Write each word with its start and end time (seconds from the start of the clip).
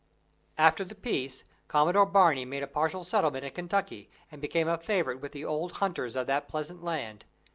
After 0.57 0.83
the 0.83 0.95
peace, 0.95 1.43
Commodore 1.67 2.07
Barney 2.07 2.43
made 2.43 2.63
a 2.63 2.67
partial 2.67 3.03
settlement 3.03 3.45
in 3.45 3.51
Kentucky, 3.51 4.09
and 4.31 4.41
became 4.41 4.67
a 4.67 4.79
favorite 4.79 5.19
with 5.19 5.31
the 5.31 5.45
old 5.45 5.73
hunters 5.73 6.15
of 6.15 6.25
that 6.25 6.49
pleasant 6.49 6.83
land. 6.83 7.23